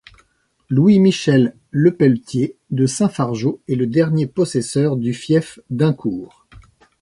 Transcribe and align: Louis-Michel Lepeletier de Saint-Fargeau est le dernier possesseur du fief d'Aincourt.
Louis-Michel 0.71 1.55
Lepeletier 1.69 2.55
de 2.71 2.87
Saint-Fargeau 2.87 3.61
est 3.69 3.75
le 3.75 3.85
dernier 3.85 4.25
possesseur 4.25 4.97
du 4.97 5.13
fief 5.13 5.59
d'Aincourt. 5.69 6.47